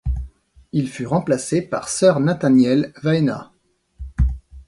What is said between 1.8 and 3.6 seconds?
Sir Nathaniel Waena.